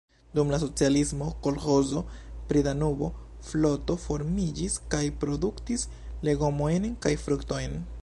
[0.37, 2.01] Dum la socialismo kolĥozo
[2.51, 5.89] pri Danubo-floto formiĝis kaj produktis
[6.31, 7.83] legomojn kaj fruktojn.